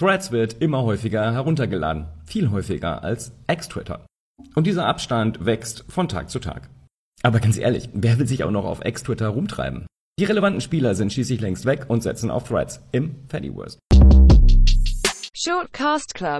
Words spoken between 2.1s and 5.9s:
viel häufiger als Ex-Twitter. Und dieser Abstand wächst